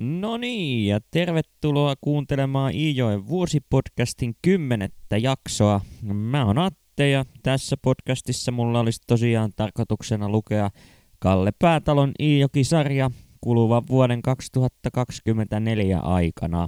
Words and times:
No 0.00 0.36
niin, 0.36 0.86
ja 0.86 1.00
tervetuloa 1.10 1.94
kuuntelemaan 2.00 2.74
Iijoen 2.74 3.28
vuosipodcastin 3.28 4.34
kymmenettä 4.42 5.16
jaksoa. 5.16 5.80
Mä 6.02 6.44
oon 6.44 6.58
Atte 6.58 7.10
ja 7.10 7.24
tässä 7.42 7.76
podcastissa 7.82 8.52
mulla 8.52 8.80
olisi 8.80 9.00
tosiaan 9.06 9.50
tarkoituksena 9.56 10.28
lukea 10.28 10.70
Kalle 11.18 11.50
Päätalon 11.58 12.12
Iijoki-sarja 12.20 13.10
kuluvan 13.40 13.82
vuoden 13.90 14.22
2024 14.22 15.98
aikana. 15.98 16.66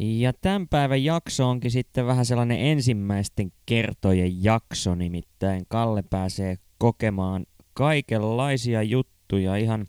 Ja 0.00 0.32
tämän 0.32 0.68
päivän 0.68 1.04
jakso 1.04 1.48
onkin 1.48 1.70
sitten 1.70 2.06
vähän 2.06 2.26
sellainen 2.26 2.60
ensimmäisten 2.60 3.52
kertojen 3.66 4.44
jakso, 4.44 4.94
nimittäin 4.94 5.62
Kalle 5.68 6.02
pääsee 6.10 6.56
kokemaan 6.78 7.46
kaikenlaisia 7.74 8.82
juttuja 8.82 9.56
ihan 9.56 9.86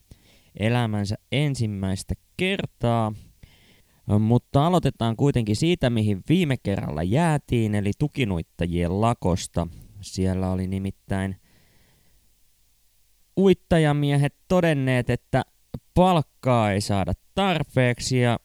elämänsä 0.59 1.15
ensimmäistä 1.31 2.13
kertaa. 2.37 3.13
Mutta 4.19 4.67
aloitetaan 4.67 5.15
kuitenkin 5.15 5.55
siitä, 5.55 5.89
mihin 5.89 6.21
viime 6.29 6.57
kerralla 6.57 7.03
jäätiin, 7.03 7.75
eli 7.75 7.91
tukinuittajien 7.99 9.01
lakosta. 9.01 9.67
Siellä 10.01 10.51
oli 10.51 10.67
nimittäin 10.67 11.35
uittajamiehet 13.39 14.35
todenneet, 14.47 15.09
että 15.09 15.43
palkkaa 15.93 16.71
ei 16.71 16.81
saada 16.81 17.13
tarpeeksi 17.35 18.19
ja 18.19 18.39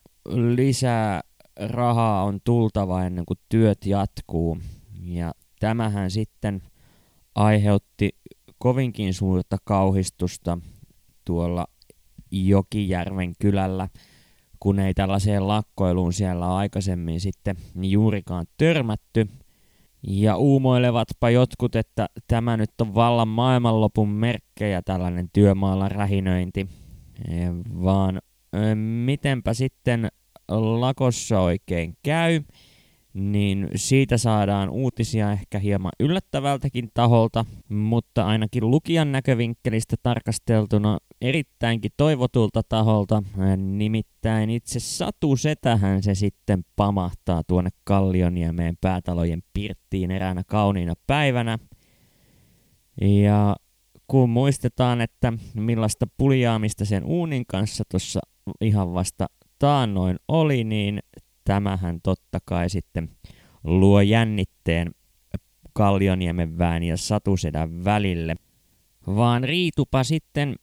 lisää 0.55 1.21
rahaa 1.55 2.23
on 2.23 2.39
tultava 2.43 3.03
ennen 3.03 3.25
kuin 3.25 3.39
työt 3.49 3.85
jatkuu. 3.85 4.57
Ja 5.01 5.33
tämähän 5.59 6.11
sitten 6.11 6.61
aiheutti 7.35 8.09
kovinkin 8.57 9.13
suurta 9.13 9.57
kauhistusta 9.63 10.57
tuolla 11.25 11.67
Jokijärven 12.35 13.33
kylällä, 13.39 13.89
kun 14.59 14.79
ei 14.79 14.93
tällaiseen 14.93 15.47
lakkoiluun 15.47 16.13
siellä 16.13 16.55
aikaisemmin 16.55 17.19
sitten 17.19 17.55
juurikaan 17.81 18.45
törmätty. 18.57 19.27
Ja 20.07 20.37
uumoilevatpa 20.37 21.29
jotkut, 21.29 21.75
että 21.75 22.09
tämä 22.27 22.57
nyt 22.57 22.81
on 22.81 22.95
vallan 22.95 23.27
maailmanlopun 23.27 24.09
merkkejä 24.09 24.81
tällainen 24.81 25.29
työmaalla 25.33 25.89
rähinöinti. 25.89 26.67
Vaan 27.83 28.21
mitenpä 29.05 29.53
sitten 29.53 30.07
lakossa 30.79 31.39
oikein 31.39 31.97
käy, 32.03 32.41
niin 33.15 33.67
siitä 33.75 34.17
saadaan 34.17 34.69
uutisia 34.69 35.31
ehkä 35.31 35.59
hieman 35.59 35.91
yllättävältäkin 35.99 36.89
taholta, 36.93 37.45
mutta 37.69 38.25
ainakin 38.25 38.71
lukijan 38.71 39.11
näkövinkkelistä 39.11 39.95
tarkasteltuna 40.03 40.97
erittäinkin 41.21 41.91
toivotulta 41.97 42.61
taholta, 42.69 43.23
nimittäin 43.57 44.49
itse 44.49 44.79
Satu 44.79 45.35
Setähän 45.35 46.03
se 46.03 46.15
sitten 46.15 46.65
pamahtaa 46.75 47.41
tuonne 47.47 47.69
Kallioniemeen 47.83 48.77
päätalojen 48.81 49.43
pirttiin 49.53 50.11
eräänä 50.11 50.43
kauniina 50.47 50.93
päivänä. 51.07 51.59
Ja 53.01 53.55
kun 54.07 54.29
muistetaan, 54.29 55.01
että 55.01 55.33
millaista 55.53 56.07
puljaamista 56.17 56.85
sen 56.85 57.03
uunin 57.03 57.45
kanssa 57.47 57.83
tuossa 57.91 58.19
ihan 58.61 58.93
vasta 58.93 59.25
taannoin 59.59 60.17
oli, 60.27 60.63
niin 60.63 60.99
tämähän 61.45 61.99
totta 62.03 62.39
kai 62.45 62.69
sitten 62.69 63.09
luo 63.63 64.01
jännitteen 64.01 64.91
Kallioniemen 65.73 66.57
väen 66.57 66.83
ja 66.83 66.97
Satusedän 66.97 67.83
välille. 67.83 68.35
Vaan 69.07 69.43
Riitupa 69.43 70.03
sitten 70.03 70.55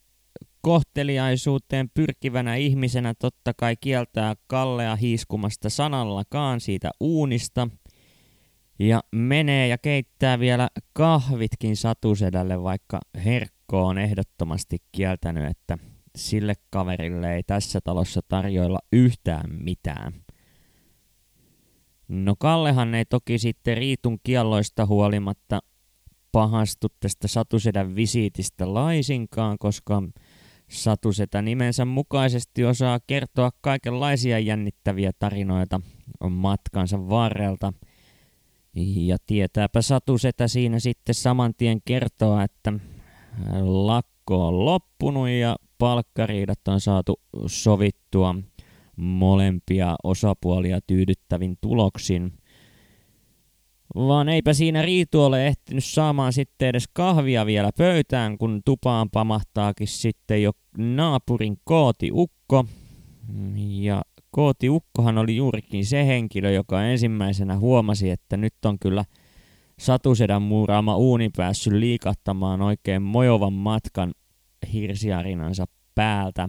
kohteliaisuuteen 0.62 1.90
pyrkivänä 1.94 2.56
ihmisenä 2.56 3.14
totta 3.14 3.52
kai 3.56 3.76
kieltää 3.76 4.34
Kallea 4.46 4.96
hiiskumasta 4.96 5.70
sanallakaan 5.70 6.60
siitä 6.60 6.90
uunista 7.00 7.68
ja 8.78 9.00
menee 9.12 9.68
ja 9.68 9.78
keittää 9.78 10.38
vielä 10.38 10.68
kahvitkin 10.92 11.76
Satusedälle, 11.76 12.62
vaikka 12.62 13.00
Herkko 13.24 13.86
on 13.86 13.98
ehdottomasti 13.98 14.78
kieltänyt, 14.92 15.50
että 15.50 15.78
sille 16.16 16.54
kaverille 16.70 17.34
ei 17.34 17.42
tässä 17.42 17.80
talossa 17.84 18.20
tarjoilla 18.28 18.78
yhtään 18.92 19.50
mitään. 19.64 20.12
No 22.12 22.34
Kallehan 22.38 22.94
ei 22.94 23.04
toki 23.04 23.38
sitten 23.38 23.76
Riitun 23.76 24.18
kielloista 24.22 24.86
huolimatta 24.86 25.60
pahastu 26.32 26.86
tästä 27.00 27.28
Satusedän 27.28 27.96
visiitistä 27.96 28.74
laisinkaan, 28.74 29.58
koska 29.58 30.02
Satusetä 30.68 31.42
nimensä 31.42 31.84
mukaisesti 31.84 32.64
osaa 32.64 33.00
kertoa 33.06 33.50
kaikenlaisia 33.60 34.38
jännittäviä 34.38 35.10
tarinoita 35.18 35.80
matkansa 36.30 37.08
varrelta. 37.08 37.72
Ja 38.96 39.16
tietääpä 39.26 39.82
Satusetä 39.82 40.48
siinä 40.48 40.78
sitten 40.78 41.14
saman 41.14 41.54
tien 41.54 41.82
kertoa, 41.84 42.42
että 42.42 42.72
lakko 43.60 44.48
on 44.48 44.64
loppunut 44.64 45.28
ja 45.28 45.56
palkkariidat 45.78 46.68
on 46.68 46.80
saatu 46.80 47.20
sovittua 47.46 48.34
molempia 48.96 49.96
osapuolia 50.04 50.80
tyydyttävin 50.86 51.56
tuloksin. 51.60 52.32
Vaan 53.94 54.28
eipä 54.28 54.52
siinä 54.52 54.82
Riitu 54.82 55.22
ole 55.22 55.46
ehtinyt 55.46 55.84
saamaan 55.84 56.32
sitten 56.32 56.68
edes 56.68 56.84
kahvia 56.92 57.46
vielä 57.46 57.70
pöytään, 57.78 58.38
kun 58.38 58.60
tupaan 58.64 59.10
pamahtaakin 59.10 59.88
sitten 59.88 60.42
jo 60.42 60.52
naapurin 60.78 61.56
Kooti 61.64 62.10
Ukko. 62.12 62.64
Ja 63.56 64.02
Kooti 64.30 64.70
Ukkohan 64.70 65.18
oli 65.18 65.36
juurikin 65.36 65.86
se 65.86 66.06
henkilö, 66.06 66.50
joka 66.50 66.84
ensimmäisenä 66.84 67.58
huomasi, 67.58 68.10
että 68.10 68.36
nyt 68.36 68.54
on 68.64 68.78
kyllä 68.78 69.04
Satusedän 69.78 70.42
muuraama 70.42 70.96
uuni 70.96 71.30
päässyt 71.36 71.72
liikattamaan 71.72 72.62
oikein 72.62 73.02
mojovan 73.02 73.52
matkan 73.52 74.12
hirsiarinansa 74.72 75.64
päältä. 75.94 76.48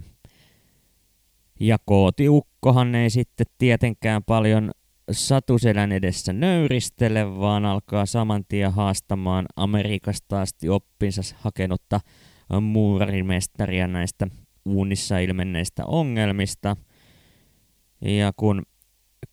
Ja 1.64 1.78
kootiukkohan 1.86 2.96
ei 2.96 3.10
sitten 3.10 3.46
tietenkään 3.58 4.24
paljon 4.24 4.72
Satuselän 5.12 5.92
edessä 5.92 6.34
nöyristele, 6.34 7.38
vaan 7.40 7.66
alkaa 7.66 8.06
saman 8.06 8.46
tien 8.48 8.74
haastamaan 8.74 9.46
Amerikasta 9.56 10.42
asti 10.42 10.70
oppinsa 10.70 11.36
hakenutta 11.40 12.00
muurarimestaria 12.62 13.88
näistä 13.88 14.28
uunissa 14.66 15.20
ilmenneistä 15.20 15.86
ongelmista. 15.86 16.78
Ja 18.02 18.34
kun 18.36 18.64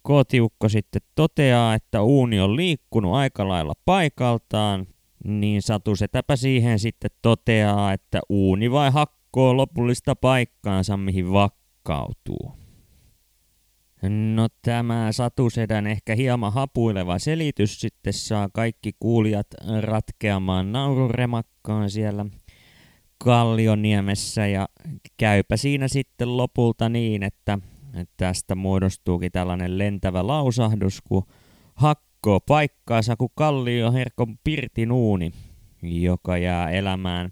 kootiukko 0.02 0.68
sitten 0.68 1.02
toteaa, 1.14 1.74
että 1.74 2.02
uuni 2.02 2.40
on 2.40 2.56
liikkunut 2.56 3.14
aika 3.14 3.48
lailla 3.48 3.74
paikaltaan, 3.84 4.86
niin 5.24 5.62
Satusetäpä 5.62 6.36
siihen 6.36 6.78
sitten 6.78 7.10
toteaa, 7.22 7.92
että 7.92 8.20
uuni 8.28 8.70
vai 8.70 8.90
hakkoo 8.90 9.56
lopullista 9.56 10.16
paikkaansa, 10.16 10.96
mihin 10.96 11.32
vakkautuu. 11.90 12.52
No 14.34 14.48
tämä 14.62 15.12
Satusedän 15.12 15.86
ehkä 15.86 16.14
hieman 16.14 16.52
hapuileva 16.52 17.18
selitys 17.18 17.80
sitten 17.80 18.12
saa 18.12 18.48
kaikki 18.52 18.92
kuulijat 19.00 19.46
ratkeamaan 19.80 20.72
naururemakkaan 20.72 21.90
siellä 21.90 22.26
Kallioniemessä 23.24 24.46
ja 24.46 24.68
käypä 25.16 25.56
siinä 25.56 25.88
sitten 25.88 26.36
lopulta 26.36 26.88
niin, 26.88 27.22
että 27.22 27.58
tästä 28.16 28.54
muodostuukin 28.54 29.32
tällainen 29.32 29.78
lentävä 29.78 30.26
lausahdus, 30.26 31.00
kun 31.08 31.26
hakkoo 31.74 32.40
paikkaansa 32.40 33.16
kuin 33.16 33.32
Kallio 33.34 33.92
Herkon 33.92 34.38
pirtinuuni, 34.44 35.32
joka 35.82 36.38
jää 36.38 36.70
elämään 36.70 37.30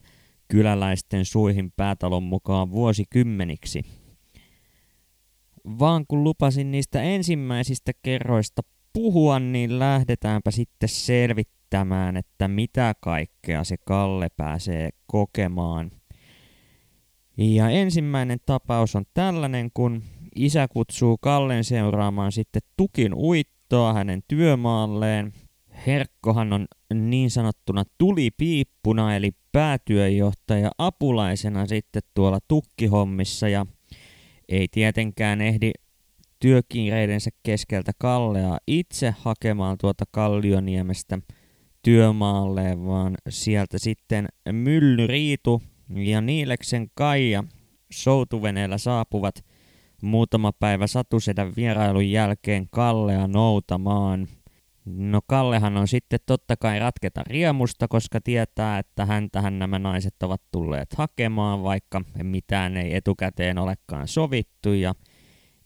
kyläläisten 0.48 1.24
suihin 1.24 1.72
päätalon 1.76 2.22
mukaan 2.22 2.70
vuosikymmeniksi– 2.70 3.82
vaan 5.78 6.04
kun 6.08 6.24
lupasin 6.24 6.70
niistä 6.70 7.02
ensimmäisistä 7.02 7.92
kerroista 8.02 8.62
puhua, 8.92 9.38
niin 9.38 9.78
lähdetäänpä 9.78 10.50
sitten 10.50 10.88
selvittämään, 10.88 12.16
että 12.16 12.48
mitä 12.48 12.94
kaikkea 13.00 13.64
se 13.64 13.76
Kalle 13.84 14.28
pääsee 14.36 14.90
kokemaan. 15.06 15.90
Ja 17.38 17.70
ensimmäinen 17.70 18.38
tapaus 18.46 18.96
on 18.96 19.04
tällainen, 19.14 19.70
kun 19.74 20.02
isä 20.36 20.68
kutsuu 20.68 21.18
Kallen 21.20 21.64
seuraamaan 21.64 22.32
sitten 22.32 22.62
tukin 22.76 23.14
uittoa 23.14 23.92
hänen 23.92 24.22
työmaalleen. 24.28 25.32
Herkkohan 25.86 26.52
on 26.52 26.66
niin 26.94 27.30
sanottuna 27.30 27.84
tulipiippuna 27.98 29.16
eli 29.16 29.30
päätyöjohtaja 29.52 30.70
apulaisena 30.78 31.66
sitten 31.66 32.02
tuolla 32.14 32.38
tukkihommissa 32.48 33.48
ja 33.48 33.66
ei 34.48 34.68
tietenkään 34.70 35.40
ehdi 35.40 35.70
työkiireidensä 36.40 37.30
keskeltä 37.42 37.92
Kallea 37.98 38.58
itse 38.66 39.14
hakemaan 39.18 39.78
tuota 39.80 40.04
Kallioniemestä 40.10 41.18
työmaalle, 41.82 42.86
vaan 42.86 43.14
sieltä 43.28 43.78
sitten 43.78 44.28
Mylly 44.52 45.06
Riitu 45.06 45.62
ja 45.94 46.20
Niileksen 46.20 46.90
Kaija 46.94 47.44
soutuveneellä 47.90 48.78
saapuvat 48.78 49.44
muutama 50.02 50.52
päivä 50.52 50.86
Satusedän 50.86 51.52
vierailun 51.56 52.10
jälkeen 52.10 52.68
Kallea 52.70 53.26
noutamaan. 53.26 54.28
No 54.96 55.20
Kallehan 55.26 55.76
on 55.76 55.88
sitten 55.88 56.18
totta 56.26 56.56
kai 56.56 56.78
ratketa 56.78 57.22
riemusta, 57.26 57.88
koska 57.88 58.20
tietää, 58.20 58.78
että 58.78 59.06
häntähän 59.06 59.58
nämä 59.58 59.78
naiset 59.78 60.22
ovat 60.22 60.42
tulleet 60.52 60.94
hakemaan, 60.94 61.62
vaikka 61.62 62.00
mitään 62.22 62.76
ei 62.76 62.94
etukäteen 62.96 63.58
olekaan 63.58 64.08
sovittu. 64.08 64.72
Ja 64.72 64.94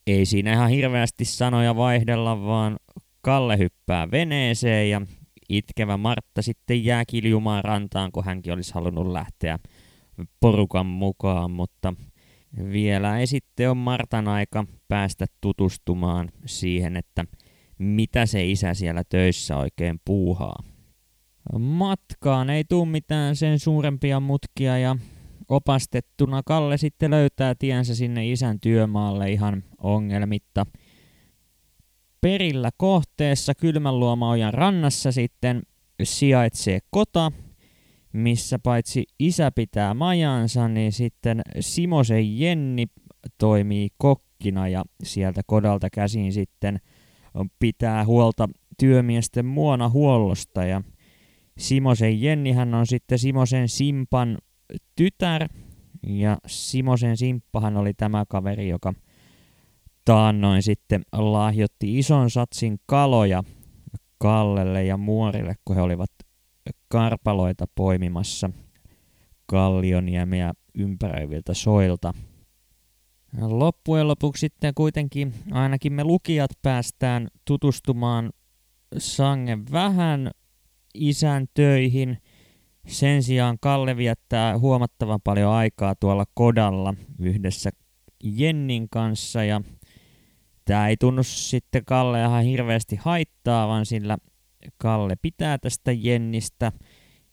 ei 0.07 0.27
siinä 0.27 0.53
ihan 0.53 0.71
hirveästi 0.71 1.25
sanoja 1.25 1.77
vaihdella, 1.77 2.45
vaan 2.45 2.77
Kalle 3.21 3.59
hyppää 3.59 4.11
veneeseen 4.11 4.91
ja 4.91 5.01
itkevä 5.49 5.97
Martta 5.97 6.43
sitten 6.43 6.85
jää 6.85 7.05
kiljumaan 7.05 7.65
rantaan, 7.65 8.13
kun 8.13 8.25
hänkin 8.25 8.53
olisi 8.53 8.75
halunnut 8.75 9.07
lähteä 9.07 9.59
porukan 10.41 10.87
mukaan, 10.87 11.51
mutta 11.51 11.95
vielä 12.73 13.19
ei 13.19 13.27
sitten 13.27 13.69
ole 13.71 13.77
Martan 13.77 14.29
aika 14.29 14.65
päästä 14.89 15.27
tutustumaan 15.41 16.29
siihen, 16.47 16.97
että 16.97 17.25
mitä 17.82 18.26
se 18.26 18.44
isä 18.44 18.75
siellä 18.75 19.02
töissä 19.08 19.56
oikein 19.56 20.00
puuhaa. 20.05 20.62
Matkaan 21.58 22.50
ei 22.50 22.64
tule 22.64 22.88
mitään 22.88 23.37
sen 23.37 23.58
suurempia 23.58 24.20
mutkia 24.20 24.79
ja 24.79 24.96
opastettuna 25.49 26.43
Kalle 26.43 26.76
sitten 26.76 27.11
löytää 27.11 27.55
tiensä 27.55 27.94
sinne 27.94 28.31
isän 28.31 28.61
työmaalle 28.61 29.31
ihan 29.31 29.64
ongelmitta. 29.79 30.67
Perillä 32.20 32.70
kohteessa 32.76 33.55
Kylmänluomaojan 33.55 34.55
rannassa 34.55 35.12
sitten 35.12 35.62
sijaitsee 36.02 36.79
kota, 36.90 37.32
missä 38.12 38.58
paitsi 38.58 39.05
isä 39.19 39.50
pitää 39.50 39.94
majansa, 39.94 40.69
niin 40.69 40.93
sitten 40.93 41.40
Simosen 41.61 42.38
Jenni 42.38 42.87
toimii 43.38 43.88
kokkina 43.99 44.69
ja 44.69 44.84
sieltä 45.02 45.40
kodalta 45.46 45.90
käsin 45.90 46.32
sitten 46.32 46.81
pitää 47.58 48.05
huolta 48.05 48.49
työmiesten 48.79 49.46
muona 49.46 49.88
huollosta 49.88 50.64
ja 50.64 50.82
Simosen 51.58 52.23
Jennihän 52.23 52.75
on 52.75 52.87
sitten 52.87 53.19
Simosen 53.19 53.69
Simpan 53.69 54.38
tytär 54.96 55.49
ja 56.06 56.38
Simosen 56.46 57.17
Simppahan 57.17 57.76
oli 57.76 57.94
tämä 57.94 58.25
kaveri, 58.29 58.69
joka 58.69 58.94
taannoin 60.05 60.62
sitten 60.62 61.02
lahjoitti 61.12 61.99
ison 61.99 62.31
satsin 62.31 62.79
kaloja 62.87 63.44
Kallelle 64.19 64.84
ja 64.84 64.96
Muorille, 64.96 65.55
kun 65.64 65.76
he 65.76 65.82
olivat 65.82 66.11
karpaloita 66.88 67.64
poimimassa 67.75 68.50
Kallioniemeä 69.46 70.52
ympäröiviltä 70.75 71.55
soilta. 71.55 72.14
Loppujen 73.49 74.09
lopuksi 74.09 74.41
sitten 74.41 74.75
kuitenkin 74.75 75.35
ainakin 75.50 75.93
me 75.93 76.05
lukijat 76.05 76.50
päästään 76.62 77.29
tutustumaan 77.44 78.31
sangen 78.99 79.65
vähän 79.73 80.31
isän 80.94 81.47
töihin. 81.55 82.19
Sen 82.87 83.23
sijaan 83.23 83.56
Kalle 83.61 83.97
viettää 83.97 84.59
huomattavan 84.59 85.21
paljon 85.25 85.53
aikaa 85.53 85.94
tuolla 85.94 86.25
kodalla 86.35 86.94
yhdessä 87.19 87.71
Jennin 88.25 88.89
kanssa 88.89 89.44
ja 89.44 89.61
tämä 90.65 90.89
ei 90.89 90.97
tunnu 90.97 91.23
sitten 91.23 91.85
Kalle 91.85 92.21
ihan 92.21 92.44
hirveästi 92.44 92.97
haittaa, 92.97 93.69
vaan 93.69 93.87
sillä 93.87 94.19
Kalle 94.77 95.17
pitää 95.23 95.59
tästä 95.59 95.93
Jennistä 95.93 96.73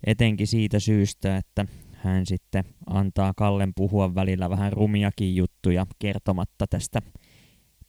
etenkin 0.05 0.47
siitä 0.47 0.79
syystä, 0.79 1.37
että 1.37 1.65
hän 2.03 2.25
sitten 2.25 2.63
antaa 2.85 3.33
Kallen 3.37 3.73
puhua 3.75 4.15
välillä 4.15 4.49
vähän 4.49 4.73
rumiakin 4.73 5.35
juttuja 5.35 5.85
kertomatta 5.99 6.67
tästä 6.67 6.99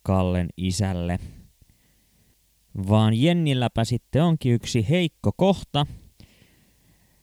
Kallen 0.02 0.48
isälle. 0.56 1.18
Vaan 2.88 3.14
Jennilläpä 3.14 3.84
sitten 3.84 4.22
onkin 4.24 4.52
yksi 4.52 4.86
heikko 4.88 5.30
kohta. 5.36 5.86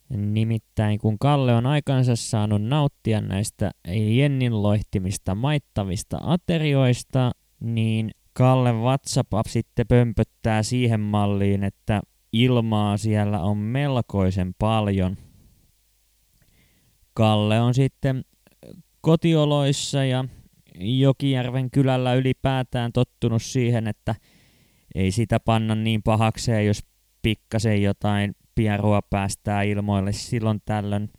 Nimittäin 0.10 1.00
kun 1.00 1.20
Kalle 1.20 1.56
on 1.56 1.66
aikansa 1.66 2.16
saanut 2.16 2.64
nauttia 2.64 3.22
näistä 3.22 3.72
Jennin 3.88 4.64
loihtimista 4.64 5.36
maittavista 5.36 6.18
aterioista, 6.22 7.32
niin 7.60 8.12
Kalle 8.34 8.74
WhatsApp 8.74 9.34
sitten 9.48 9.88
pömpöttää 9.88 10.64
siihen 10.64 11.00
malliin, 11.00 11.64
että 11.64 12.02
ilmaa 12.34 12.98
siellä 12.98 13.40
on 13.40 13.58
melkoisen 13.58 14.52
paljon. 14.60 15.18
Kalle 17.18 17.62
on 17.62 17.74
sitten 17.74 18.26
kotioloissa 19.02 20.04
ja 20.04 20.26
Jokijärven 20.80 21.72
kylällä 21.72 22.14
ylipäätään 22.14 22.92
tottunut 22.94 23.42
siihen, 23.42 23.88
että 23.88 24.16
ei 24.96 25.12
sitä 25.12 25.40
panna 25.40 25.76
niin 25.76 26.04
pahakseen, 26.04 26.66
jos 26.66 26.80
pikkasen 27.22 27.84
jotain 27.84 28.36
pierua 28.56 29.02
päästää 29.02 29.62
ilmoille 29.62 30.14
silloin 30.14 30.62
tällöin. 30.66 31.10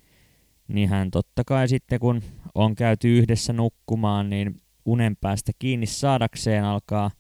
Niin 0.69 0.89
hän 0.89 1.11
totta 1.11 1.45
kai 1.45 1.69
sitten 1.69 2.01
kun 2.01 2.23
on 2.55 2.75
käyty 2.75 3.19
yhdessä 3.19 3.53
nukkumaan, 3.53 4.31
niin 4.31 4.63
unen 4.85 5.17
päästä 5.17 5.53
kiinni 5.59 5.87
saadakseen 5.87 6.65
alkaa 6.65 7.11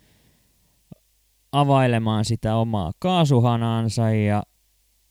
availemaan 1.52 2.24
sitä 2.24 2.56
omaa 2.56 2.92
kaasuhanaansa 2.98 4.10
ja 4.10 4.42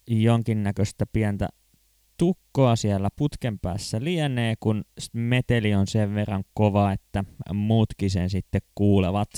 jonkinnäköistä 0.07 1.05
pientä 1.13 1.47
tukkoa 2.17 2.75
siellä 2.75 3.09
putken 3.15 3.59
päässä 3.59 3.97
lienee, 4.01 4.53
kun 4.59 4.83
meteli 5.13 5.75
on 5.75 5.87
sen 5.87 6.15
verran 6.15 6.43
kova, 6.53 6.91
että 6.91 7.23
muutkin 7.53 8.09
sen 8.09 8.29
sitten 8.29 8.61
kuulevat. 8.75 9.29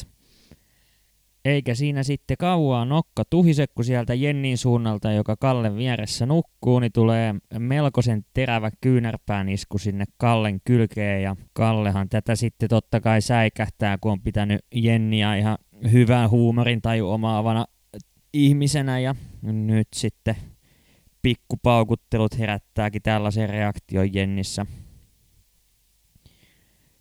Eikä 1.45 1.75
siinä 1.75 2.03
sitten 2.03 2.37
kauaa 2.37 2.85
nokka 2.85 3.23
tuhise, 3.29 3.65
kun 3.67 3.85
sieltä 3.85 4.13
Jennin 4.13 4.57
suunnalta, 4.57 5.11
joka 5.11 5.35
Kallen 5.37 5.75
vieressä 5.75 6.25
nukkuu, 6.25 6.79
niin 6.79 6.91
tulee 6.91 7.35
melkoisen 7.59 8.25
terävä 8.33 8.71
kyynärpään 8.81 9.49
isku 9.49 9.77
sinne 9.77 10.05
Kallen 10.17 10.59
kylkeen. 10.63 11.23
Ja 11.23 11.35
Kallehan 11.53 12.09
tätä 12.09 12.35
sitten 12.35 12.69
totta 12.69 13.01
kai 13.01 13.21
säikähtää, 13.21 13.97
kun 14.01 14.11
on 14.11 14.21
pitänyt 14.21 14.59
Jenniä 14.75 15.35
ihan 15.35 15.57
hyvän 15.91 16.29
huumorin 16.29 16.81
tai 16.81 17.01
omaavana 17.01 17.65
ihmisenä. 18.33 18.99
Ja 18.99 19.15
nyt 19.41 19.87
sitten 19.95 20.35
pikkupaukuttelut 21.21 22.39
herättääkin 22.39 23.01
tällaisen 23.01 23.50
reaktion 23.50 24.13
Jennissä. 24.13 24.66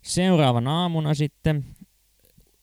Seuraavana 0.01 0.81
aamuna 0.81 1.13
sitten 1.13 1.65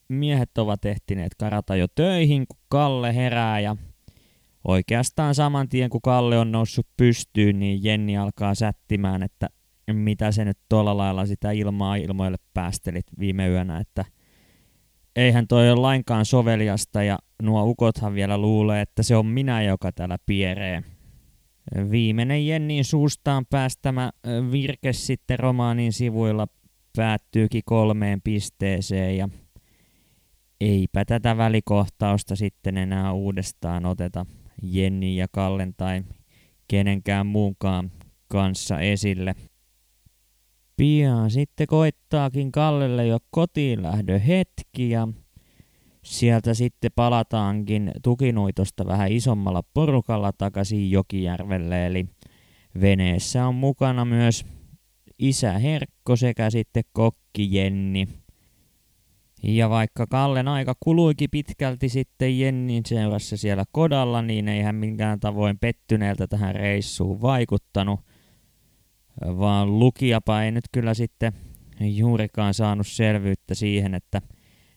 miehet 0.09 0.59
ovat 0.59 0.85
ehtineet 0.85 1.35
karata 1.39 1.77
jo 1.77 1.87
töihin, 1.95 2.47
kun 2.49 2.61
Kalle 2.69 3.15
herää 3.15 3.61
ja 3.61 3.77
oikeastaan 4.65 5.35
saman 5.35 5.69
tien 5.69 5.91
kun 5.91 6.03
Kalle 6.03 6.39
on 6.39 6.53
noussut 6.53 6.87
pystyyn, 6.97 7.59
niin 7.59 7.85
Jenni 7.85 8.17
alkaa 8.17 8.55
sättimään, 8.55 9.23
että 9.23 9.49
mitä 9.93 10.33
se 10.33 10.45
nyt 10.45 10.59
tuolla 10.69 10.97
lailla 10.97 11.27
sitä 11.27 11.51
ilmaa 11.51 11.97
ilmoille 11.97 12.37
päästelit 12.55 13.07
viime 13.19 13.49
yönä, 13.49 13.79
että 13.79 14.05
eihän 15.17 15.47
toi 15.49 15.71
ole 15.71 15.81
lainkaan 15.81 16.25
soveliasta 16.25 17.03
ja 17.03 17.19
nuo 17.43 17.65
ukothan 17.65 18.15
vielä 18.15 18.39
luulee, 18.39 18.81
että 18.81 19.03
se 19.03 19.17
on 19.17 19.27
minä, 19.27 19.63
joka 19.63 19.93
täällä 19.93 20.17
pieree. 20.27 20.83
Viimeinen 21.91 22.47
Jennin 22.47 22.85
suustaan 22.85 23.47
päästämä 23.51 24.11
virke 24.53 24.93
sitten 24.93 25.39
romaanin 25.39 25.93
sivuilla 25.93 26.47
päättyykin 26.97 27.63
kolmeen 27.65 28.23
pisteeseen 28.23 29.17
ja 29.17 29.29
eipä 30.61 31.05
tätä 31.05 31.37
välikohtausta 31.37 32.37
sitten 32.37 32.77
enää 32.77 33.13
uudestaan 33.13 33.87
oteta 33.87 34.27
Jenni 34.63 35.17
ja 35.17 35.27
Kallen 35.33 35.75
tai 35.77 36.03
kenenkään 36.69 37.27
muunkaan 37.27 37.93
kanssa 38.29 38.81
esille. 38.81 39.35
Pian 40.77 41.31
sitten 41.31 41.67
koittaakin 41.67 42.53
Kallelle 42.53 43.07
jo 43.07 43.19
kotiin 43.31 43.83
lähdö 43.83 44.19
hetki 44.19 44.91
ja 44.91 45.09
sieltä 46.07 46.55
sitten 46.55 46.91
palataankin 46.97 47.93
tukinuitosta 48.03 48.87
vähän 48.87 49.13
isommalla 49.13 49.63
porukalla 49.75 50.33
takaisin 50.33 50.91
Jokijärvelle, 50.91 51.87
eli 51.87 52.07
veneessä 52.81 53.47
on 53.47 53.55
mukana 53.55 54.05
myös 54.05 54.47
isä 55.19 55.59
Herkko 55.59 56.17
sekä 56.17 56.51
sitten 56.51 56.85
kokki 56.93 57.49
Jenni. 57.57 58.09
Ja 59.43 59.71
vaikka 59.71 60.07
Kallen 60.07 60.49
aika 60.49 60.75
kuluikin 60.81 61.31
pitkälti 61.31 61.89
sitten 61.89 62.39
Jennin 62.39 62.83
seurassa 62.87 63.37
siellä 63.37 63.65
kodalla, 63.73 64.23
niin 64.23 64.49
ei 64.49 64.63
hän 64.63 64.75
minkään 64.75 65.21
tavoin 65.21 65.59
pettyneeltä 65.59 66.27
tähän 66.27 66.55
reissuun 66.55 67.23
vaikuttanut, 67.23 68.01
vaan 69.27 69.79
lukijapa 69.79 70.43
ei 70.43 70.53
nyt 70.53 70.65
kyllä 70.73 70.95
sitten 70.95 71.33
juurikaan 71.81 72.55
saanut 72.55 72.87
selvyyttä 72.87 73.55
siihen, 73.55 73.95
että 73.95 74.23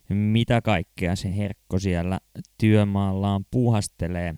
mitä 0.09 0.61
kaikkea 0.61 1.15
se 1.15 1.37
Herkko 1.37 1.79
siellä 1.79 2.19
työmaallaan 2.57 3.45
puhastelee 3.51 4.35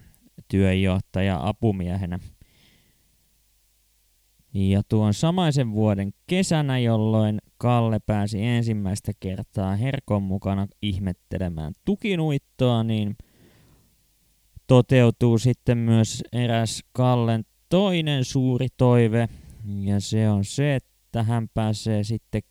työjohtaja 0.48 1.48
apumiehenä. 1.48 2.20
Ja 4.54 4.82
tuon 4.90 5.14
samaisen 5.14 5.72
vuoden 5.72 6.12
kesänä, 6.28 6.80
jolloin 6.80 7.40
Kalle 7.58 8.00
pääsi 8.06 8.46
ensimmäistä 8.46 9.12
kertaa 9.20 9.76
Herkon 9.76 10.24
mukana 10.24 10.68
ihmettelemään 10.82 11.74
tukinuittoa, 11.86 12.84
niin 12.84 13.16
toteutuu 14.68 15.38
sitten 15.38 15.78
myös 15.78 16.24
eräs 16.34 16.84
Kallen 16.92 17.44
toinen 17.70 18.26
suuri 18.26 18.68
toive, 18.78 19.30
ja 19.66 20.00
se 20.00 20.30
on 20.30 20.46
se, 20.46 20.76
että 20.76 21.24
hän 21.24 21.50
pääsee 21.54 22.04
sitten 22.04 22.42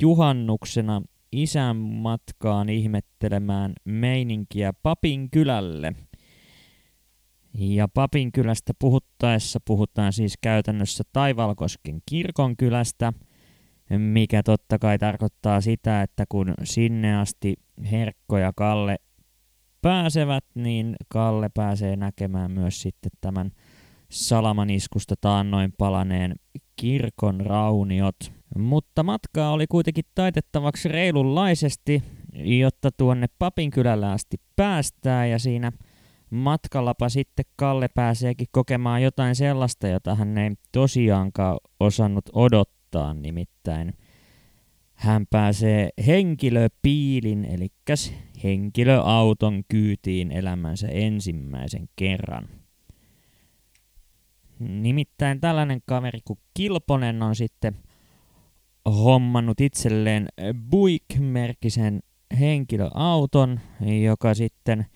juhannuksena 0.00 1.02
isän 1.32 1.76
matkaan 1.76 2.68
ihmettelemään 2.68 3.72
meininkiä 3.84 4.72
Papin 4.82 5.30
kylälle. 5.30 5.92
Ja 7.54 7.88
Papin 7.88 8.32
kylästä 8.32 8.72
puhuttaessa 8.78 9.58
puhutaan 9.64 10.12
siis 10.12 10.34
käytännössä 10.40 11.04
Taivalkosken 11.12 12.02
kirkon 12.06 12.56
kylästä, 12.56 13.12
mikä 13.98 14.42
totta 14.42 14.78
kai 14.78 14.98
tarkoittaa 14.98 15.60
sitä, 15.60 16.02
että 16.02 16.24
kun 16.28 16.54
sinne 16.64 17.16
asti 17.16 17.54
Herkko 17.90 18.38
ja 18.38 18.52
Kalle 18.56 18.96
pääsevät, 19.82 20.44
niin 20.54 20.96
Kalle 21.08 21.48
pääsee 21.54 21.96
näkemään 21.96 22.50
myös 22.50 22.82
sitten 22.82 23.10
tämän 23.20 23.50
salamaniskusta 24.10 25.14
taannoin 25.20 25.72
palaneen 25.78 26.34
kirkon 26.76 27.40
rauniot. 27.40 28.39
Mutta 28.58 29.02
matkaa 29.02 29.52
oli 29.52 29.66
kuitenkin 29.66 30.04
taitettavaksi 30.14 30.88
reilunlaisesti, 30.88 32.02
jotta 32.34 32.90
tuonne 32.96 33.26
Papinkylällä 33.38 34.12
asti 34.12 34.36
päästään 34.56 35.30
ja 35.30 35.38
siinä 35.38 35.72
matkallapa 36.30 37.08
sitten 37.08 37.44
Kalle 37.56 37.88
pääseekin 37.94 38.46
kokemaan 38.52 39.02
jotain 39.02 39.34
sellaista, 39.34 39.88
jota 39.88 40.14
hän 40.14 40.38
ei 40.38 40.50
tosiaankaan 40.72 41.58
osannut 41.80 42.24
odottaa 42.32 43.14
nimittäin. 43.14 43.94
Hän 44.94 45.26
pääsee 45.30 45.90
henkilöpiilin, 46.06 47.44
eli 47.44 47.68
henkilöauton 48.44 49.62
kyytiin 49.68 50.32
elämänsä 50.32 50.88
ensimmäisen 50.88 51.88
kerran. 51.96 52.48
Nimittäin 54.58 55.40
tällainen 55.40 55.80
kaveri 55.86 56.20
kuin 56.24 56.38
Kilponen 56.54 57.22
on 57.22 57.36
sitten 57.36 57.76
hommannut 58.86 59.60
itselleen 59.60 60.28
Buick-merkisen 60.70 62.00
henkilöauton, 62.40 63.60
joka 64.04 64.34
sitten 64.34 64.86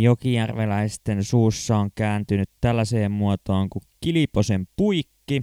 jokijärveläisten 0.00 1.24
suussa 1.24 1.76
on 1.76 1.90
kääntynyt 1.94 2.50
tällaiseen 2.60 3.12
muotoon 3.12 3.70
kuin 3.70 3.82
Kiliposen 4.00 4.68
puikki. 4.76 5.42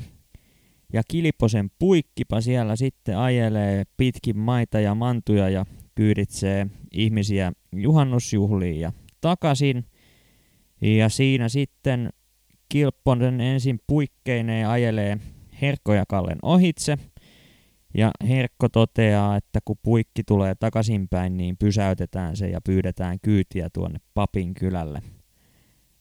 Ja 0.93 1.01
Kiliposen 1.07 1.71
puikkipa 1.79 2.41
siellä 2.41 2.75
sitten 2.75 3.17
ajelee 3.17 3.83
pitkin 3.97 4.37
maita 4.37 4.79
ja 4.79 4.95
mantuja 4.95 5.49
ja 5.49 5.65
kyyditsee 5.95 6.67
ihmisiä 6.93 7.51
juhannusjuhliin 7.75 8.79
ja 8.79 8.91
takaisin. 9.21 9.85
Ja 10.81 11.09
siinä 11.09 11.49
sitten 11.49 12.09
Kilpponen 12.69 13.41
ensin 13.41 13.79
puikkeineen 13.87 14.69
ajelee 14.69 15.17
Herkko 15.61 15.93
ja 15.93 16.03
Kallen 16.07 16.37
ohitse. 16.41 16.97
Ja 17.97 18.11
Herkko 18.27 18.69
toteaa, 18.69 19.35
että 19.35 19.59
kun 19.65 19.77
puikki 19.83 20.23
tulee 20.23 20.55
takaisinpäin, 20.55 21.37
niin 21.37 21.57
pysäytetään 21.57 22.35
se 22.35 22.49
ja 22.49 22.61
pyydetään 22.61 23.17
kyytiä 23.21 23.69
tuonne 23.73 23.99
papin 24.13 24.53
kylälle. 24.53 25.01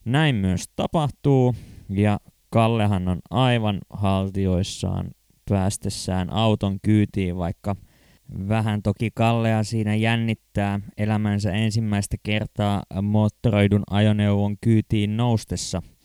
Näin 0.04 0.34
myös 0.34 0.64
tapahtuu, 0.76 1.54
ja 1.88 2.20
Kallehan 2.50 3.08
on 3.08 3.18
aivan 3.30 3.78
haltioissaan 3.90 5.10
päästessään 5.48 6.32
auton 6.32 6.78
kyytiin, 6.82 7.36
vaikka 7.36 7.76
vähän 8.48 8.82
toki 8.82 9.10
Kallea 9.14 9.64
siinä 9.64 9.94
jännittää 9.94 10.80
elämänsä 10.96 11.52
ensimmäistä 11.52 12.16
kertaa 12.22 12.82
moottoroidun 13.02 13.82
ajoneuvon 13.90 14.56
kyytiin 14.60 15.16
noustessa– 15.16 15.82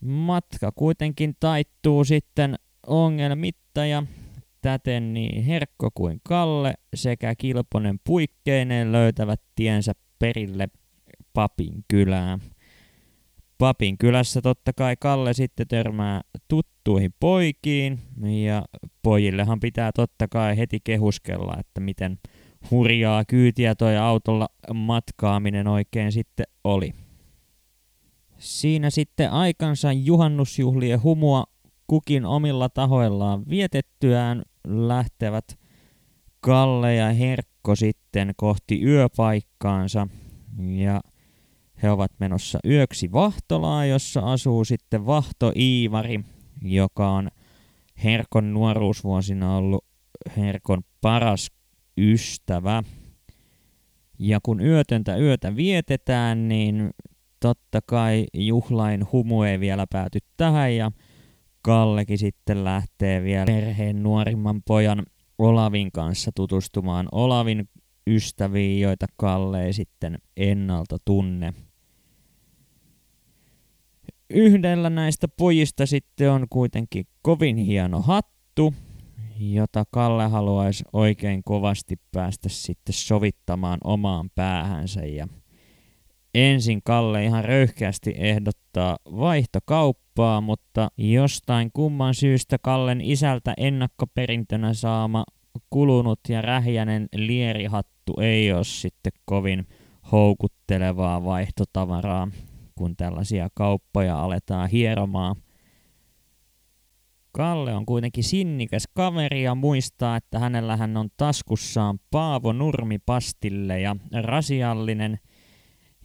Matka 0.00 0.72
kuitenkin 0.72 1.36
taittuu 1.40 2.04
sitten 2.04 2.54
ongelmitta 2.86 3.86
ja 3.86 4.02
täten 4.62 5.14
niin 5.14 5.44
Herkko 5.44 5.90
kuin 5.94 6.20
Kalle 6.22 6.74
sekä 6.94 7.34
Kilponen 7.34 8.00
puikkeineen 8.04 8.92
löytävät 8.92 9.40
tiensä 9.54 9.92
perille 10.18 10.68
Papin 11.32 11.84
kylään. 11.88 12.40
Papin 13.58 13.98
kylässä 13.98 14.42
totta 14.42 14.72
kai 14.72 14.96
Kalle 14.96 15.34
sitten 15.34 15.68
törmää 15.68 16.20
tuttuihin 16.48 17.14
poikiin 17.20 17.98
ja 18.44 18.64
pojillehan 19.02 19.60
pitää 19.60 19.92
totta 19.92 20.28
kai 20.28 20.56
heti 20.56 20.80
kehuskella, 20.84 21.56
että 21.60 21.80
miten 21.80 22.18
hurjaa 22.70 23.24
kyytiä 23.24 23.74
toi 23.74 23.96
autolla 23.96 24.48
matkaaminen 24.74 25.68
oikein 25.68 26.12
sitten 26.12 26.46
oli. 26.64 26.92
Siinä 28.38 28.90
sitten 28.90 29.30
aikansa 29.30 29.92
juhannusjuhlien 29.92 31.02
humua 31.02 31.44
kukin 31.86 32.24
omilla 32.24 32.68
tahoillaan 32.68 33.44
vietettyään 33.48 34.42
lähtevät 34.66 35.58
Kalle 36.40 36.94
ja 36.94 37.12
Herkko 37.12 37.76
sitten 37.76 38.34
kohti 38.36 38.82
yöpaikkaansa 38.82 40.08
ja 40.58 41.00
he 41.82 41.90
ovat 41.90 42.12
menossa 42.18 42.58
yöksi 42.64 43.12
Vahtolaa, 43.12 43.86
jossa 43.86 44.20
asuu 44.20 44.64
sitten 44.64 45.06
Vahto 45.06 45.52
Iivari, 45.56 46.20
joka 46.62 47.10
on 47.10 47.28
Herkon 48.04 48.54
nuoruusvuosina 48.54 49.56
ollut 49.56 49.84
Herkon 50.36 50.82
paras 51.00 51.50
ystävä. 51.98 52.82
Ja 54.18 54.38
kun 54.42 54.60
yötöntä 54.60 55.16
yötä 55.16 55.56
vietetään, 55.56 56.48
niin 56.48 56.90
totta 57.40 57.80
kai 57.86 58.26
juhlain 58.34 59.12
humu 59.12 59.42
ei 59.42 59.60
vielä 59.60 59.86
pääty 59.90 60.18
tähän 60.36 60.76
ja 60.76 60.92
Kallekin 61.62 62.18
sitten 62.18 62.64
lähtee 62.64 63.22
vielä 63.22 63.46
perheen 63.46 64.02
nuorimman 64.02 64.62
pojan 64.62 65.02
Olavin 65.38 65.92
kanssa 65.92 66.30
tutustumaan 66.34 67.08
Olavin 67.12 67.68
ystäviin, 68.06 68.80
joita 68.80 69.06
Kalle 69.16 69.64
ei 69.64 69.72
sitten 69.72 70.18
ennalta 70.36 70.96
tunne. 71.04 71.54
Yhdellä 74.30 74.90
näistä 74.90 75.28
pojista 75.28 75.86
sitten 75.86 76.30
on 76.30 76.46
kuitenkin 76.50 77.06
kovin 77.22 77.56
hieno 77.56 78.02
hattu, 78.02 78.74
jota 79.38 79.84
Kalle 79.90 80.28
haluaisi 80.28 80.84
oikein 80.92 81.42
kovasti 81.44 81.96
päästä 82.12 82.48
sitten 82.48 82.92
sovittamaan 82.92 83.78
omaan 83.84 84.30
päähänsä 84.34 85.00
ja 85.00 85.28
Ensin 86.36 86.80
Kalle 86.84 87.24
ihan 87.24 87.44
röyhkeästi 87.44 88.14
ehdottaa 88.16 88.96
vaihtokauppaa, 89.04 90.40
mutta 90.40 90.88
jostain 90.96 91.70
kumman 91.72 92.14
syystä 92.14 92.58
Kallen 92.62 93.00
isältä 93.00 93.54
ennakkoperintönä 93.56 94.74
saama 94.74 95.24
kulunut 95.70 96.20
ja 96.28 96.42
rähjänen 96.42 97.08
lierihattu 97.14 98.12
ei 98.20 98.52
ole 98.52 98.64
sitten 98.64 99.12
kovin 99.24 99.66
houkuttelevaa 100.12 101.24
vaihtotavaraa, 101.24 102.28
kun 102.74 102.96
tällaisia 102.96 103.48
kauppoja 103.54 104.20
aletaan 104.20 104.70
hieromaan. 104.70 105.36
Kalle 107.32 107.74
on 107.74 107.86
kuitenkin 107.86 108.24
sinnikäs 108.24 108.88
kaveri 108.94 109.42
ja 109.42 109.54
muistaa, 109.54 110.16
että 110.16 110.38
hänellähän 110.38 110.96
on 110.96 111.08
taskussaan 111.16 111.98
Paavo 112.10 112.52
Nurmipastille 112.52 113.80
ja 113.80 113.96
rasiallinen– 114.22 115.18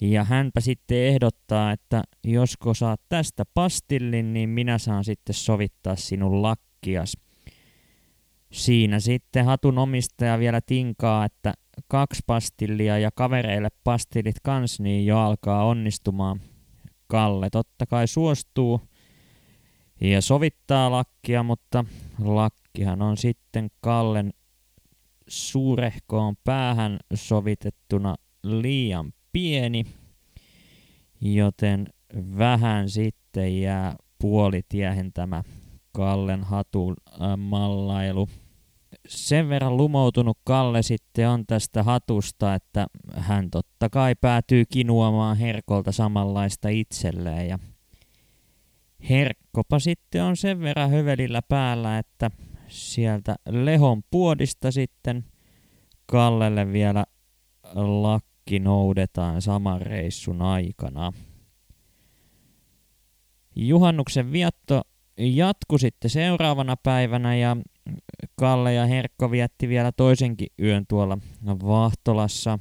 ja 0.01 0.23
hänpä 0.23 0.61
sitten 0.61 0.97
ehdottaa, 0.97 1.71
että 1.71 2.03
josko 2.23 2.73
saat 2.73 3.01
tästä 3.09 3.43
pastillin, 3.53 4.33
niin 4.33 4.49
minä 4.49 4.77
saan 4.77 5.03
sitten 5.03 5.33
sovittaa 5.35 5.95
sinun 5.95 6.41
lakkias. 6.41 7.17
Siinä 8.51 8.99
sitten 8.99 9.45
hatun 9.45 9.77
omistaja 9.77 10.39
vielä 10.39 10.61
tinkaa, 10.65 11.25
että 11.25 11.53
kaksi 11.87 12.21
pastillia 12.27 12.97
ja 12.97 13.11
kavereille 13.15 13.69
pastillit 13.83 14.35
kans, 14.43 14.79
niin 14.79 15.05
jo 15.05 15.19
alkaa 15.19 15.65
onnistumaan. 15.65 16.41
Kalle 17.07 17.49
totta 17.49 17.85
kai 17.85 18.07
suostuu 18.07 18.81
ja 20.01 20.21
sovittaa 20.21 20.91
lakkia, 20.91 21.43
mutta 21.43 21.85
lakkihan 22.19 23.01
on 23.01 23.17
sitten 23.17 23.71
Kallen 23.81 24.33
suurehkoon 25.27 26.35
päähän 26.43 26.99
sovitettuna 27.13 28.15
liian 28.43 29.13
pieni, 29.31 29.85
joten 31.21 31.87
vähän 32.37 32.89
sitten 32.89 33.61
jää 33.61 33.95
puolitiehen 34.21 35.13
tämä 35.13 35.43
Kallen 35.91 36.43
hatun 36.43 36.95
äh, 37.07 37.37
mallailu. 37.37 38.29
Sen 39.07 39.49
verran 39.49 39.77
lumoutunut 39.77 40.37
Kalle 40.43 40.81
sitten 40.81 41.29
on 41.29 41.45
tästä 41.45 41.83
hatusta, 41.83 42.55
että 42.55 42.87
hän 43.15 43.49
totta 43.51 43.89
kai 43.89 44.15
päätyy 44.15 44.65
kinuamaan 44.65 45.37
Herkolta 45.37 45.91
samanlaista 45.91 46.69
itselleen. 46.69 47.47
Ja 47.47 47.59
Herkkopa 49.09 49.79
sitten 49.79 50.23
on 50.23 50.37
sen 50.37 50.59
verran 50.59 50.91
hövelillä 50.91 51.41
päällä, 51.41 51.97
että 51.97 52.31
sieltä 52.67 53.35
Lehon 53.49 54.01
puodista 54.11 54.71
sitten 54.71 55.25
Kallelle 56.05 56.73
vielä 56.73 57.05
lakki 58.41 58.59
noudetaan 58.59 59.41
saman 59.41 59.81
reissun 59.81 60.41
aikana. 60.41 61.13
Juhannuksen 63.55 64.31
vietto 64.31 64.81
jatku 65.17 65.77
sitten 65.77 66.09
seuraavana 66.09 66.75
päivänä 66.77 67.35
ja 67.35 67.57
Kalle 68.35 68.73
ja 68.73 68.85
Herkko 68.85 69.31
vietti 69.31 69.67
vielä 69.67 69.91
toisenkin 69.91 70.47
yön 70.61 70.85
tuolla 70.87 71.17
Vahtolassa. 71.45 72.59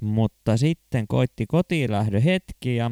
Mutta 0.00 0.56
sitten 0.56 1.08
koitti 1.08 1.46
kotiin 1.46 1.90
hetki 2.24 2.76
ja 2.76 2.90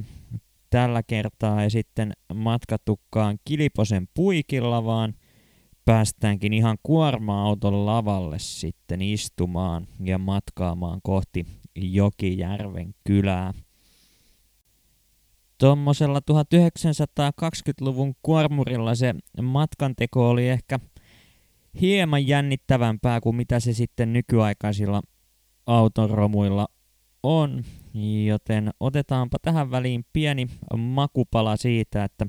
tällä 0.70 1.02
kertaa 1.02 1.62
ei 1.62 1.70
sitten 1.70 2.12
matkatukkaan 2.34 3.38
Kiliposen 3.44 4.08
puikilla, 4.14 4.84
vaan 4.84 5.14
päästäänkin 5.84 6.52
ihan 6.52 6.78
kuorma-auton 6.82 7.86
lavalle 7.86 8.38
sitten 8.38 9.02
istumaan 9.02 9.86
ja 10.04 10.18
matkaamaan 10.18 11.00
kohti 11.02 11.46
Jokijärven 11.76 12.94
kylää. 13.04 13.54
Tuommoisella 15.58 16.20
1920-luvun 16.30 18.14
kuormurilla 18.22 18.94
se 18.94 19.14
matkanteko 19.42 20.30
oli 20.30 20.48
ehkä 20.48 20.80
hieman 21.80 22.26
jännittävämpää 22.26 23.20
kuin 23.20 23.36
mitä 23.36 23.60
se 23.60 23.72
sitten 23.72 24.12
nykyaikaisilla 24.12 25.02
autoromuilla 25.66 26.68
on, 27.22 27.64
joten 28.26 28.70
otetaanpa 28.80 29.38
tähän 29.42 29.70
väliin 29.70 30.04
pieni 30.12 30.46
makupala 30.76 31.56
siitä, 31.56 32.04
että 32.04 32.26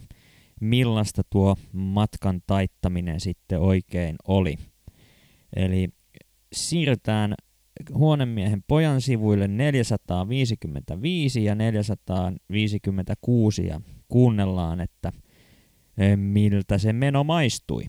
millaista 0.62 1.22
tuo 1.30 1.56
matkan 1.74 2.42
taittaminen 2.48 3.20
sitten 3.20 3.60
oikein 3.60 4.16
oli. 4.28 4.56
Eli 5.56 5.88
siirrytään 6.54 7.36
huonemiehen 7.94 8.64
pojan 8.68 9.02
sivuille 9.02 9.48
455 9.48 11.44
ja 11.44 11.56
456 11.56 13.68
ja 13.68 13.82
kuunnellaan, 14.08 14.82
että 14.82 15.12
eh, 15.98 16.18
miltä 16.18 16.78
se 16.78 16.94
meno 16.94 17.24
maistui. 17.24 17.84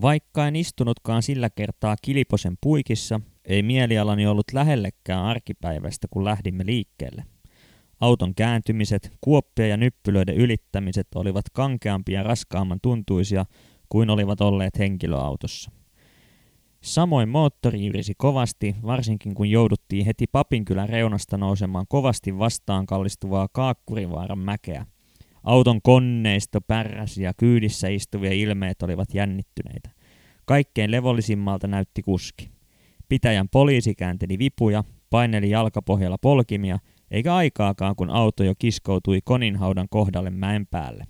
Vaikka 0.00 0.48
en 0.48 0.56
istunutkaan 0.56 1.22
sillä 1.22 1.50
kertaa 1.50 1.96
Kiliposen 2.02 2.54
puikissa, 2.60 3.20
ei 3.44 3.62
mielialani 3.62 4.26
ollut 4.26 4.52
lähellekään 4.52 5.24
arkipäivästä, 5.24 6.06
kun 6.10 6.24
lähdimme 6.24 6.66
liikkeelle. 6.66 7.24
Auton 8.00 8.34
kääntymiset, 8.34 9.12
kuoppia 9.20 9.66
ja 9.66 9.76
nyppylöiden 9.76 10.34
ylittämiset 10.34 11.08
olivat 11.14 11.44
kankeampia 11.52 12.18
ja 12.18 12.22
raskaamman 12.22 12.78
tuntuisia 12.82 13.44
kuin 13.88 14.10
olivat 14.10 14.40
olleet 14.40 14.78
henkilöautossa. 14.78 15.70
Samoin 16.82 17.28
moottori 17.28 17.86
yrisi 17.86 18.12
kovasti, 18.18 18.76
varsinkin 18.82 19.34
kun 19.34 19.50
jouduttiin 19.50 20.06
heti 20.06 20.26
Papinkylän 20.26 20.88
reunasta 20.88 21.36
nousemaan 21.36 21.86
kovasti 21.88 22.38
vastaan 22.38 22.86
kallistuvaa 22.86 23.48
Kaakkurivaaran 23.52 24.38
mäkeä. 24.38 24.86
Auton 25.44 25.82
konneisto 25.82 26.60
pärräsi 26.60 27.22
ja 27.22 27.34
kyydissä 27.34 27.88
istuvia 27.88 28.32
ilmeet 28.32 28.82
olivat 28.82 29.14
jännittyneitä. 29.14 29.90
Kaikkein 30.44 30.90
levollisimmalta 30.90 31.66
näytti 31.66 32.02
kuski. 32.02 32.50
Pitäjän 33.08 33.48
poliisi 33.48 33.94
käänteli 33.94 34.38
vipuja, 34.38 34.84
paineli 35.10 35.50
jalkapohjalla 35.50 36.18
polkimia, 36.18 36.78
eikä 37.10 37.34
aikaakaan 37.34 37.96
kun 37.96 38.10
auto 38.10 38.44
jo 38.44 38.54
kiskoutui 38.58 39.20
koninhaudan 39.24 39.88
kohdalle 39.90 40.30
mäen 40.30 40.66
päälle. 40.66 41.04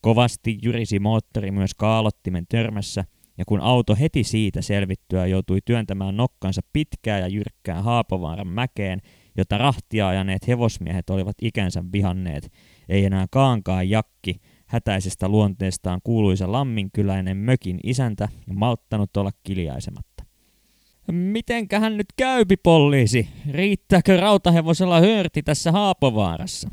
Kovasti 0.00 0.58
jyrisi 0.62 0.98
moottori 0.98 1.50
myös 1.50 1.74
kaalottimen 1.74 2.46
törmässä, 2.48 3.04
ja 3.38 3.44
kun 3.44 3.60
auto 3.60 3.96
heti 4.00 4.24
siitä 4.24 4.62
selvittyä 4.62 5.26
joutui 5.26 5.58
työntämään 5.64 6.16
nokkansa 6.16 6.62
pitkää 6.72 7.18
ja 7.18 7.28
jyrkkää 7.28 7.82
Haapovaaran 7.82 8.48
mäkeen, 8.48 9.00
jota 9.36 9.58
rahtia 9.58 10.08
ajaneet 10.08 10.48
hevosmiehet 10.48 11.10
olivat 11.10 11.36
ikänsä 11.42 11.84
vihanneet, 11.92 12.52
ei 12.88 13.04
enää 13.04 13.26
kaankaan 13.30 13.90
jakki, 13.90 14.40
hätäisestä 14.66 15.28
luonteestaan 15.28 16.00
kuuluisa 16.04 16.52
lamminkyläinen 16.52 17.36
mökin 17.36 17.80
isäntä 17.84 18.28
malttanut 18.54 19.16
olla 19.16 19.30
kiljaisematta. 19.42 20.24
Mitenkähän 21.12 21.96
nyt 21.96 22.06
käypi 22.16 22.56
poliisi? 22.56 23.28
Riittääkö 23.50 24.16
rautahevosella 24.16 25.00
hörti 25.00 25.42
tässä 25.42 25.72
Haapovaarassa? 25.72 26.70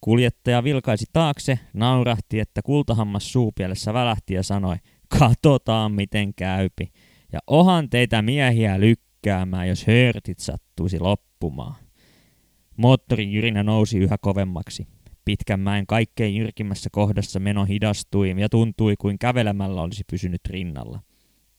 Kuljettaja 0.00 0.64
vilkaisi 0.64 1.04
taakse, 1.12 1.58
naurahti, 1.72 2.40
että 2.40 2.62
kultahammas 2.62 3.32
suupielessä 3.32 3.94
välähti 3.94 4.34
ja 4.34 4.42
sanoi, 4.42 4.76
katsotaan 5.18 5.92
miten 5.92 6.34
käypi. 6.34 6.92
Ja 7.32 7.38
ohan 7.46 7.90
teitä 7.90 8.22
miehiä 8.22 8.80
lykkäämään, 8.80 9.68
jos 9.68 9.86
hörtit 9.86 10.38
sattuisi 10.38 11.00
loppumaan. 11.00 11.74
Moottorin 12.76 13.32
jyrinä 13.32 13.62
nousi 13.62 13.98
yhä 13.98 14.18
kovemmaksi. 14.20 14.86
Pitkän 15.24 15.60
mäen 15.60 15.86
kaikkein 15.86 16.36
jyrkimmässä 16.36 16.90
kohdassa 16.92 17.40
meno 17.40 17.64
hidastui 17.64 18.34
ja 18.40 18.48
tuntui 18.48 18.94
kuin 18.98 19.18
kävelemällä 19.18 19.82
olisi 19.82 20.04
pysynyt 20.10 20.40
rinnalla. 20.46 21.00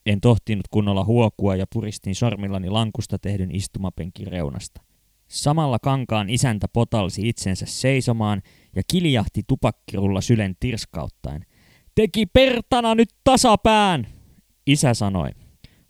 En 0.06 0.22
tohtinut 0.22 0.67
kunnolla 0.72 1.06
huokua 1.06 1.56
ja 1.56 1.65
puristin 1.74 2.15
sormillani 2.15 2.70
lankusta 2.70 3.20
tehdyn 3.20 3.56
istumapenkin 3.56 4.28
reunasta. 4.28 4.82
Samalla 5.28 5.80
kankaan 5.80 6.30
isäntä 6.30 6.67
potalsi 6.74 7.30
itsensä 7.30 7.65
seisomaan 7.65 8.41
ja 8.76 8.82
kiljahti 8.91 9.41
tupakkirulla 9.48 10.22
sylen 10.22 10.56
tirskauttaen. 10.60 11.46
Teki 11.98 12.26
pertana 12.26 12.96
nyt 12.96 13.10
tasapään, 13.24 14.08
isä 14.68 14.94
sanoi. 14.94 15.30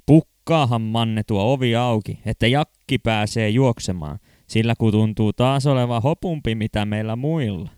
Pukkaahan 0.06 0.82
manne 0.82 1.24
tuo 1.24 1.54
ovi 1.54 1.76
auki, 1.76 2.20
että 2.26 2.48
jakki 2.48 2.98
pääsee 2.98 3.50
juoksemaan, 3.50 4.20
sillä 4.48 4.74
kun 4.78 4.92
tuntuu 4.92 5.34
taas 5.34 5.66
oleva 5.66 6.00
hopumpi 6.00 6.56
mitä 6.56 6.86
meillä 6.86 7.16
muilla. 7.16 7.70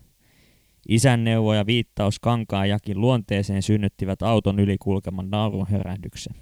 Isän 0.88 1.24
neuvo 1.24 1.54
ja 1.54 1.66
viittaus 1.66 2.18
kankaan 2.18 2.68
jakin 2.68 3.00
luonteeseen 3.00 3.62
synnyttivät 3.62 4.22
auton 4.22 4.60
yli 4.60 4.76
kulkeman 4.78 5.30
naurun 5.30 5.66
hörähdyksen. 5.70 6.34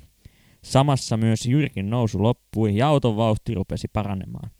Samassa 0.64 1.16
myös 1.16 1.46
Jyrkin 1.46 1.90
nousu 1.90 2.22
loppui 2.22 2.76
ja 2.76 2.88
auton 2.88 3.16
vauhti 3.16 3.54
rupesi 3.54 3.88
paranemaan. 3.92 4.50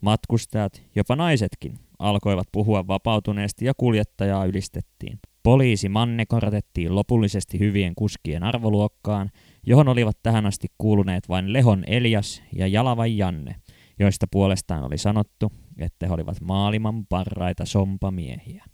Matkustajat, 0.00 0.82
jopa 0.94 1.16
naisetkin, 1.16 1.78
alkoivat 1.98 2.48
puhua 2.52 2.86
vapautuneesti 2.86 3.64
ja 3.64 3.72
kuljettajaa 3.76 4.44
ylistettiin. 4.44 5.18
Poliisi 5.46 5.88
Manne 5.88 6.26
korotettiin 6.26 6.94
lopullisesti 6.94 7.58
hyvien 7.58 7.94
kuskien 7.94 8.42
arvoluokkaan, 8.42 9.30
johon 9.66 9.88
olivat 9.88 10.18
tähän 10.22 10.46
asti 10.46 10.66
kuuluneet 10.78 11.28
vain 11.28 11.52
Lehon 11.52 11.84
Elias 11.86 12.42
ja 12.52 12.66
Jalavan 12.66 13.16
Janne, 13.16 13.54
joista 13.98 14.26
puolestaan 14.30 14.84
oli 14.84 14.98
sanottu, 14.98 15.52
että 15.78 16.06
he 16.06 16.12
olivat 16.12 16.40
maailman 16.40 17.06
parraita 17.06 17.64
sompamiehiä. 17.64 18.64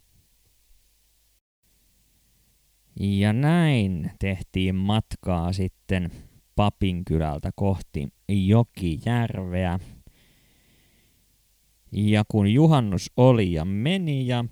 Ja 3.00 3.32
näin 3.32 4.10
tehtiin 4.18 4.74
matkaa 4.74 5.52
sitten 5.52 6.10
Papinkylältä 6.56 7.50
kohti 7.54 8.08
Jokijärveä. 8.28 9.78
Ja 11.92 12.24
kun 12.28 12.48
juhannus 12.48 13.10
oli 13.16 13.52
ja 13.52 13.64
meni 13.64 14.26
ja 14.26 14.44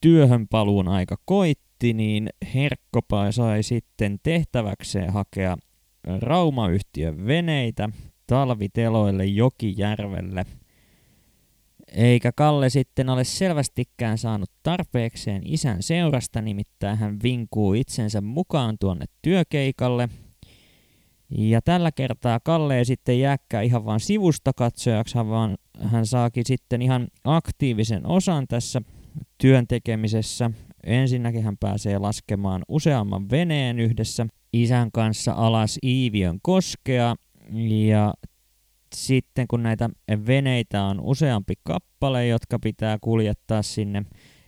työhön 0.00 0.48
paluun 0.48 0.88
aika 0.88 1.16
koitti, 1.24 1.92
niin 1.92 2.28
Herkkopa 2.54 3.32
sai 3.32 3.62
sitten 3.62 4.18
tehtäväkseen 4.22 5.12
hakea 5.12 5.56
Raumayhtiön 6.20 7.26
veneitä 7.26 7.88
talviteloille 8.26 9.26
Jokijärvelle. 9.26 10.46
Eikä 11.92 12.32
Kalle 12.32 12.70
sitten 12.70 13.08
ole 13.08 13.24
selvästikään 13.24 14.18
saanut 14.18 14.50
tarpeekseen 14.62 15.42
isän 15.44 15.82
seurasta, 15.82 16.42
nimittäin 16.42 16.98
hän 16.98 17.18
vinkuu 17.22 17.74
itsensä 17.74 18.20
mukaan 18.20 18.76
tuonne 18.80 19.04
työkeikalle. 19.22 20.08
Ja 21.30 21.62
tällä 21.62 21.92
kertaa 21.92 22.40
Kalle 22.40 22.78
ei 22.78 22.84
sitten 22.84 23.20
jääkään 23.20 23.64
ihan 23.64 23.84
vain 23.84 24.00
sivusta 24.00 24.52
katsojaksi, 24.56 25.18
vaan 25.18 25.58
hän 25.78 26.06
saakin 26.06 26.44
sitten 26.46 26.82
ihan 26.82 27.08
aktiivisen 27.24 28.06
osan 28.06 28.48
tässä 28.48 28.82
työn 29.38 29.66
tekemisessä. 29.66 30.50
Ensinnäkin 30.84 31.44
hän 31.44 31.56
pääsee 31.60 31.98
laskemaan 31.98 32.62
useamman 32.68 33.30
veneen 33.30 33.78
yhdessä 33.80 34.26
isän 34.52 34.92
kanssa 34.92 35.32
alas 35.32 35.78
Iiviön 35.84 36.38
koskea 36.42 37.14
ja 37.86 38.14
sitten 38.94 39.48
kun 39.48 39.62
näitä 39.62 39.90
veneitä 40.26 40.82
on 40.82 41.00
useampi 41.00 41.54
kappale, 41.62 42.26
jotka 42.26 42.58
pitää 42.58 42.98
kuljettaa 43.00 43.62
sinne 43.62 44.02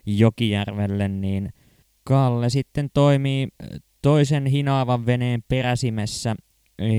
Jokijärvelle, 0.05 1.07
niin 1.07 1.49
Kalle 2.03 2.49
sitten 2.49 2.89
toimii 2.93 3.47
toisen 4.01 4.45
hinaavan 4.45 5.05
veneen 5.05 5.43
peräsimessä, 5.47 6.35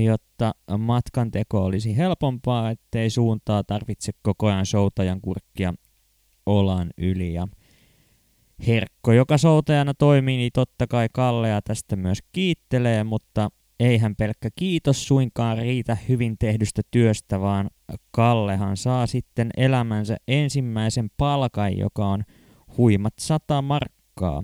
jotta 0.05 0.51
matkan 0.77 1.31
teko 1.31 1.63
olisi 1.63 1.97
helpompaa, 1.97 2.69
ettei 2.69 3.09
suuntaa 3.09 3.63
tarvitse 3.63 4.11
koko 4.21 4.47
ajan 4.47 4.65
soutajan 4.65 5.21
kurkkia 5.21 5.73
olan 6.45 6.89
yli. 6.97 7.33
Ja 7.33 7.47
Herkko, 8.67 9.13
joka 9.13 9.37
soutajana 9.37 9.93
toimii, 9.93 10.37
niin 10.37 10.51
totta 10.53 10.87
kai 10.87 11.07
Kallea 11.13 11.61
tästä 11.61 11.95
myös 11.95 12.19
kiittelee, 12.31 13.03
mutta 13.03 13.49
eihän 13.79 14.15
pelkkä 14.15 14.49
kiitos 14.55 15.07
suinkaan 15.07 15.57
riitä 15.57 15.97
hyvin 16.09 16.35
tehdystä 16.39 16.81
työstä, 16.91 17.41
vaan 17.41 17.69
Kallehan 18.11 18.77
saa 18.77 19.07
sitten 19.07 19.49
elämänsä 19.57 20.17
ensimmäisen 20.27 21.09
palkan, 21.17 21.77
joka 21.77 22.05
on 22.05 22.23
huimat 22.77 23.13
sata 23.19 23.61
markkaa. 23.61 24.43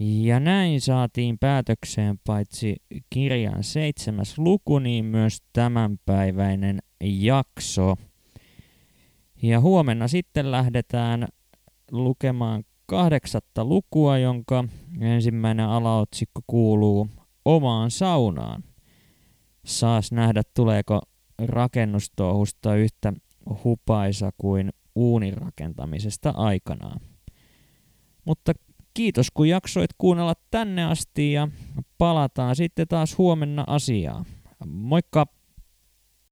Ja 0.00 0.40
näin 0.40 0.80
saatiin 0.80 1.38
päätökseen 1.38 2.18
paitsi 2.26 2.76
kirjan 3.10 3.64
seitsemäs 3.64 4.38
luku, 4.38 4.78
niin 4.78 5.04
myös 5.04 5.38
tämänpäiväinen 5.52 6.78
jakso. 7.00 7.94
Ja 9.42 9.60
huomenna 9.60 10.08
sitten 10.08 10.50
lähdetään 10.50 11.28
lukemaan 11.90 12.64
kahdeksatta 12.86 13.64
lukua, 13.64 14.18
jonka 14.18 14.64
ensimmäinen 15.00 15.66
alaotsikko 15.66 16.40
kuuluu 16.46 17.08
omaan 17.44 17.90
saunaan. 17.90 18.64
Saas 19.64 20.12
nähdä, 20.12 20.42
tuleeko 20.54 21.00
rakennustouhusta 21.38 22.76
yhtä 22.76 23.12
hupaisa 23.64 24.30
kuin 24.38 24.70
uunin 24.94 25.34
rakentamisesta 25.34 26.30
aikanaan. 26.30 27.00
Mutta 28.24 28.52
kiitos 28.94 29.30
kun 29.30 29.48
jaksoit 29.48 29.90
kuunnella 29.98 30.34
tänne 30.50 30.84
asti 30.84 31.32
ja 31.32 31.48
palataan 31.98 32.56
sitten 32.56 32.88
taas 32.88 33.18
huomenna 33.18 33.64
asiaan. 33.66 34.24
Moikka! 34.66 35.37